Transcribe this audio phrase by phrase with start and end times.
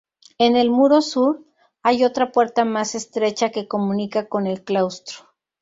[0.39, 1.45] En el muro sur,
[1.83, 5.27] hay otra puerta más estrecha que comunica con el claustro.